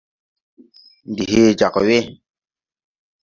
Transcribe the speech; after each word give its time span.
Ndi 1.09 1.23
hee 1.31 1.57
jag 1.59 1.75
we. 1.87 1.97